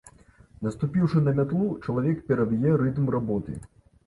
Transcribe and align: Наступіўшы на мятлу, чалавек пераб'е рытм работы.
Наступіўшы 0.67 1.21
на 1.27 1.33
мятлу, 1.39 1.67
чалавек 1.85 2.25
пераб'е 2.31 2.73
рытм 2.83 3.15
работы. 3.19 3.61